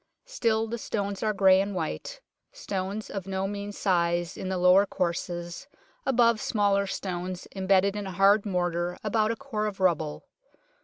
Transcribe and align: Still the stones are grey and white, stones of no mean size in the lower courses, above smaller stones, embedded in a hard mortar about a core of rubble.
Still 0.25 0.65
the 0.67 0.79
stones 0.79 1.21
are 1.21 1.31
grey 1.31 1.61
and 1.61 1.75
white, 1.75 2.21
stones 2.51 3.11
of 3.11 3.27
no 3.27 3.47
mean 3.47 3.71
size 3.71 4.35
in 4.35 4.49
the 4.49 4.57
lower 4.57 4.87
courses, 4.87 5.67
above 6.07 6.41
smaller 6.41 6.87
stones, 6.87 7.47
embedded 7.55 7.95
in 7.95 8.07
a 8.07 8.11
hard 8.11 8.43
mortar 8.43 8.97
about 9.03 9.29
a 9.29 9.35
core 9.35 9.67
of 9.67 9.79
rubble. 9.79 10.25